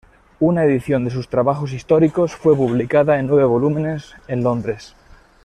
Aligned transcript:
Una 0.39 0.63
edición 0.65 1.05
de 1.05 1.11
sus 1.11 1.29
trabajos 1.29 1.73
históricos 1.73 2.33
fue 2.35 2.55
publicada 2.55 3.19
en 3.19 3.27
nueve 3.27 3.43
volúmenes 3.43 4.15
en 4.27 4.41
Londres. 4.43 4.95